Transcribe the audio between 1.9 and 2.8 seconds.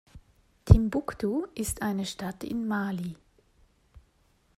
Stadt in